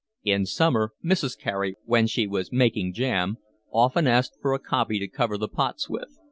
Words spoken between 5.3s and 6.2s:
the pots with.